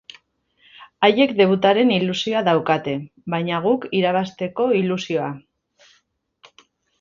Haiek 1.07 1.33
debutaren 1.41 1.91
ilusioa 1.97 2.41
daukate, 2.47 2.95
baina 3.35 3.61
guk 3.67 3.85
irabazteko 3.99 4.67
ilusioa. 4.81 5.29